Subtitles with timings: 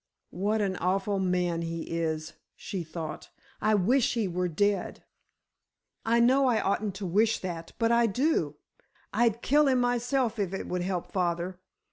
[0.31, 3.29] "What an awful man he is," she thought.
[3.61, 5.03] "I wish he were dead!
[6.03, 8.55] I know I oughtn't to wish that, but I do.
[9.13, 11.59] I'd kill him myself if it would help father.